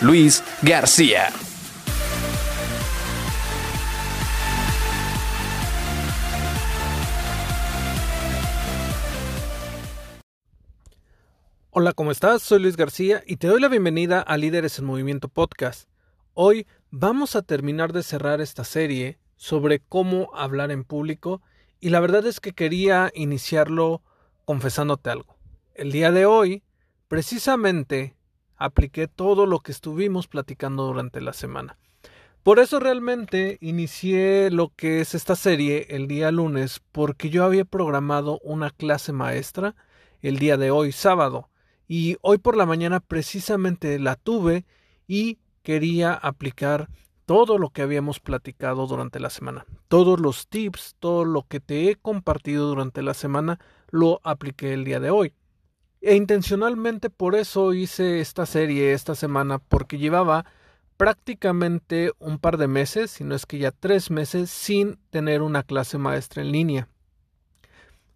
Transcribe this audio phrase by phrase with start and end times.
[0.00, 1.28] Luis García.
[11.70, 12.42] Hola, ¿cómo estás?
[12.42, 15.88] Soy Luis García y te doy la bienvenida a Líderes en Movimiento Podcast.
[16.34, 21.40] Hoy vamos a terminar de cerrar esta serie sobre cómo hablar en público
[21.80, 24.02] y la verdad es que quería iniciarlo
[24.44, 25.36] confesándote algo.
[25.74, 26.62] El día de hoy,
[27.08, 28.14] precisamente,
[28.64, 31.76] apliqué todo lo que estuvimos platicando durante la semana.
[32.42, 37.64] Por eso realmente inicié lo que es esta serie el día lunes, porque yo había
[37.64, 39.74] programado una clase maestra
[40.20, 41.48] el día de hoy, sábado,
[41.88, 44.64] y hoy por la mañana precisamente la tuve
[45.06, 46.88] y quería aplicar
[47.26, 49.64] todo lo que habíamos platicado durante la semana.
[49.88, 53.58] Todos los tips, todo lo que te he compartido durante la semana,
[53.90, 55.34] lo apliqué el día de hoy.
[56.06, 60.44] E intencionalmente por eso hice esta serie esta semana, porque llevaba
[60.98, 65.62] prácticamente un par de meses, si no es que ya tres meses, sin tener una
[65.62, 66.88] clase maestra en línea.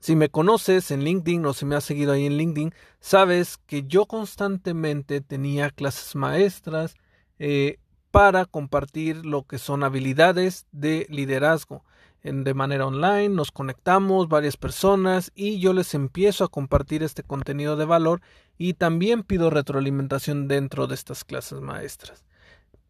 [0.00, 3.84] Si me conoces en LinkedIn o si me has seguido ahí en LinkedIn, sabes que
[3.84, 6.96] yo constantemente tenía clases maestras,
[7.38, 7.78] eh,
[8.10, 11.84] para compartir lo que son habilidades de liderazgo.
[12.26, 17.76] De manera online nos conectamos varias personas y yo les empiezo a compartir este contenido
[17.76, 18.20] de valor
[18.58, 22.24] y también pido retroalimentación dentro de estas clases maestras.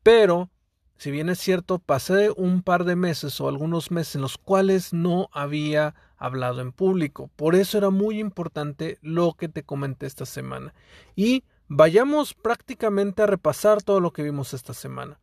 [0.03, 0.49] Pero,
[0.97, 4.95] si bien es cierto, pasé un par de meses o algunos meses en los cuales
[4.95, 7.29] no había hablado en público.
[7.37, 10.73] Por eso era muy importante lo que te comenté esta semana.
[11.15, 15.21] Y vayamos prácticamente a repasar todo lo que vimos esta semana.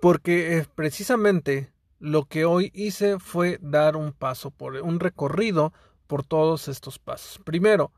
[0.00, 5.72] Porque eh, precisamente lo que hoy hice fue dar un paso por un recorrido
[6.06, 7.40] por todos estos pasos.
[7.44, 7.92] Primero,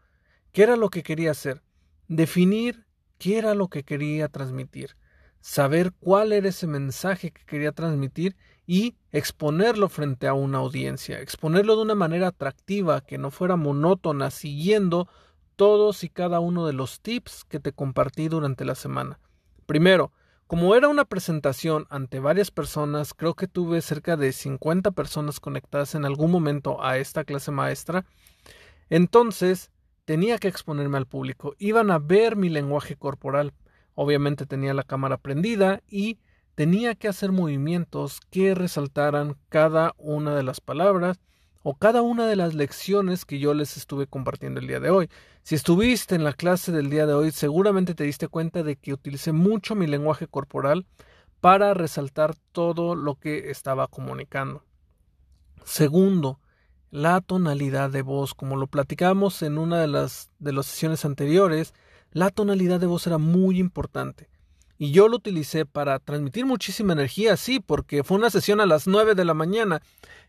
[0.52, 1.62] ¿qué era lo que quería hacer?
[2.08, 2.86] Definir
[3.18, 4.96] qué era lo que quería transmitir,
[5.40, 8.36] saber cuál era ese mensaje que quería transmitir
[8.66, 14.30] y exponerlo frente a una audiencia, exponerlo de una manera atractiva, que no fuera monótona,
[14.30, 15.08] siguiendo
[15.54, 19.18] todos y cada uno de los tips que te compartí durante la semana.
[19.66, 20.12] Primero,
[20.46, 25.94] como era una presentación ante varias personas, creo que tuve cerca de 50 personas conectadas
[25.94, 28.04] en algún momento a esta clase maestra,
[28.88, 29.70] entonces
[30.04, 31.54] tenía que exponerme al público.
[31.58, 33.52] Iban a ver mi lenguaje corporal.
[33.94, 36.20] Obviamente tenía la cámara prendida y
[36.54, 41.18] tenía que hacer movimientos que resaltaran cada una de las palabras
[41.68, 45.10] o cada una de las lecciones que yo les estuve compartiendo el día de hoy.
[45.42, 48.92] Si estuviste en la clase del día de hoy, seguramente te diste cuenta de que
[48.92, 50.86] utilicé mucho mi lenguaje corporal
[51.40, 54.62] para resaltar todo lo que estaba comunicando.
[55.64, 56.38] Segundo,
[56.92, 61.74] la tonalidad de voz, como lo platicamos en una de las de las sesiones anteriores,
[62.12, 64.28] la tonalidad de voz era muy importante.
[64.78, 68.86] Y yo lo utilicé para transmitir muchísima energía, sí, porque fue una sesión a las
[68.86, 69.80] 9 de la mañana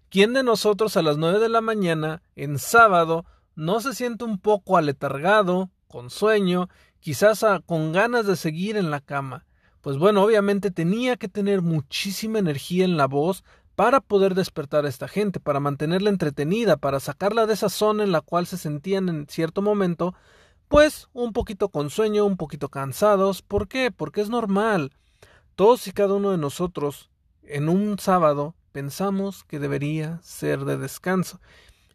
[0.09, 3.25] ¿Quién de nosotros a las nueve de la mañana, en sábado,
[3.55, 6.69] no se siente un poco aletargado, con sueño,
[7.01, 9.45] quizás con ganas de seguir en la cama?
[9.81, 13.43] Pues bueno, obviamente tenía que tener muchísima energía en la voz
[13.75, 18.13] para poder despertar a esta gente, para mantenerla entretenida, para sacarla de esa zona en
[18.13, 20.15] la cual se sentían en cierto momento,
[20.69, 23.41] pues un poquito con sueño, un poquito cansados.
[23.41, 23.91] ¿Por qué?
[23.91, 24.93] Porque es normal.
[25.55, 27.09] Todos y cada uno de nosotros,
[27.43, 31.41] en un sábado, pensamos que debería ser de descanso.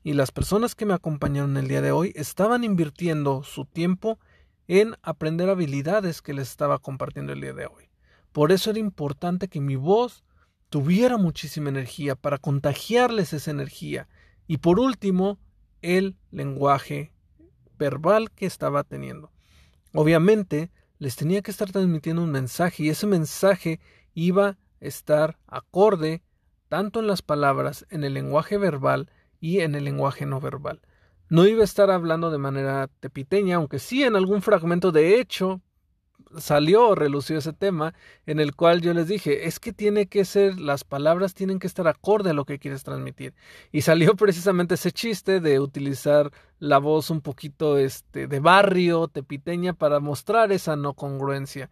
[0.03, 4.19] Y las personas que me acompañaron el día de hoy estaban invirtiendo su tiempo
[4.67, 7.85] en aprender habilidades que les estaba compartiendo el día de hoy.
[8.33, 10.25] Por eso era importante que mi voz
[10.71, 14.09] tuviera muchísima energía para contagiarles esa energía.
[14.49, 15.39] Y por último,
[15.83, 17.13] el lenguaje
[17.79, 19.31] verbal que estaba teniendo.
[19.95, 23.79] Obviamente, les tenía que estar transmitiendo un mensaje y ese mensaje
[24.15, 26.23] iba a estar acorde
[26.73, 29.11] tanto en las palabras, en el lenguaje verbal
[29.41, 30.81] y en el lenguaje no verbal.
[31.29, 35.61] No iba a estar hablando de manera tepiteña, aunque sí en algún fragmento de hecho
[36.39, 37.93] salió o relució ese tema
[38.25, 41.67] en el cual yo les dije, es que tiene que ser, las palabras tienen que
[41.67, 43.35] estar acorde a lo que quieres transmitir.
[43.71, 49.75] Y salió precisamente ese chiste de utilizar la voz un poquito este, de barrio, tepiteña,
[49.75, 51.69] para mostrar esa no congruencia.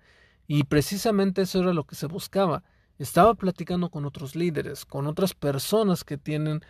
[0.47, 2.65] Y precisamente eso era lo que se buscaba.
[3.01, 6.61] Estaba platicando con otros líderes, con otras personas que tienen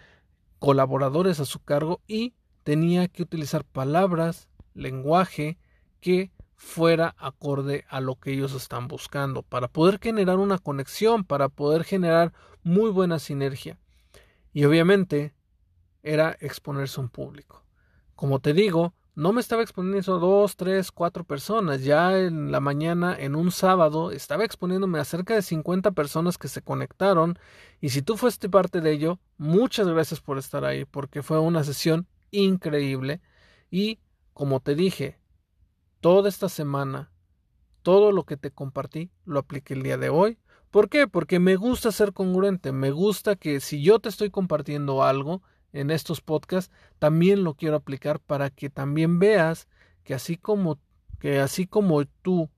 [0.61, 5.59] colaboradores a su cargo y tenía que utilizar palabras, lenguaje
[6.00, 11.49] que fuera acorde a lo que ellos están buscando, para poder generar una conexión, para
[11.49, 13.81] poder generar muy buena sinergia.
[14.53, 15.35] Y obviamente
[16.05, 17.65] era exponerse a un público.
[18.15, 21.83] Como te digo, no me estaba exponiendo a dos, tres, cuatro personas.
[21.83, 26.49] Ya en la mañana, en un sábado, estaba exponiéndome a cerca de 50 personas que
[26.49, 27.39] se conectaron.
[27.81, 31.65] Y si tú fuiste parte de ello, muchas gracias por estar ahí, porque fue una
[31.65, 33.21] sesión increíble.
[33.71, 33.99] Y
[34.33, 35.19] como te dije,
[36.01, 37.12] toda esta semana,
[37.83, 40.39] todo lo que te compartí lo apliqué el día de hoy.
[40.71, 41.09] ¿Por qué?
[41.09, 45.90] Porque me gusta ser congruente, me gusta que si yo te estoy compartiendo algo en
[45.90, 49.69] estos podcasts, también lo quiero aplicar para que también veas
[50.05, 50.78] que así como
[51.19, 52.50] que así como tú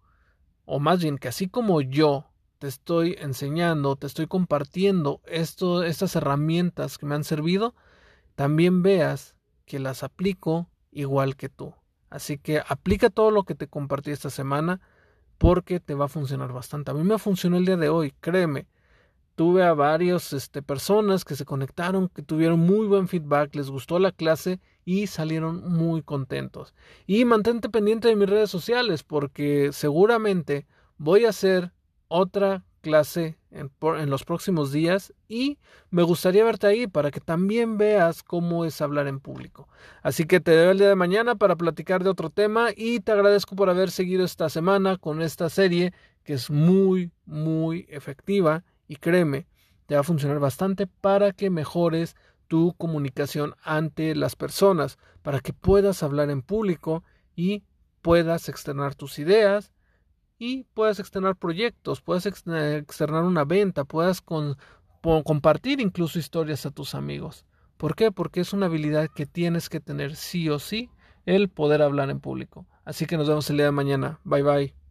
[0.64, 2.26] o más bien que así como yo
[2.58, 7.74] te estoy enseñando, te estoy compartiendo estas herramientas que me han servido,
[8.36, 9.34] también veas
[9.64, 11.74] que las aplico igual que tú.
[12.08, 14.80] Así que aplica todo lo que te compartí esta semana
[15.38, 16.92] porque te va a funcionar bastante.
[16.92, 18.68] A mí me funcionó el día de hoy, créeme.
[19.34, 23.98] Tuve a varios este, personas que se conectaron, que tuvieron muy buen feedback, les gustó
[23.98, 26.74] la clase y salieron muy contentos.
[27.06, 30.66] Y mantente pendiente de mis redes sociales porque seguramente
[30.98, 31.72] voy a hacer
[32.08, 35.58] otra clase en, en, los próximos días y
[35.90, 39.68] me gustaría verte ahí para que también veas cómo es hablar en público.
[40.02, 43.12] Así que te veo el día de mañana para platicar de otro tema y te
[43.12, 45.94] agradezco por haber seguido esta semana con esta serie
[46.24, 49.46] que es muy, muy efectiva y créeme,
[49.86, 52.14] te va a funcionar bastante para que mejores
[52.46, 57.02] tu comunicación ante las personas, para que puedas hablar en público
[57.34, 57.62] y
[58.02, 59.72] puedas externar tus ideas
[60.38, 67.46] y puedas externar proyectos, puedas externar una venta, puedas compartir incluso historias a tus amigos.
[67.78, 68.12] ¿Por qué?
[68.12, 70.90] Porque es una habilidad que tienes que tener sí o sí
[71.24, 72.66] el poder hablar en público.
[72.84, 74.20] Así que nos vemos el día de mañana.
[74.24, 74.81] Bye bye.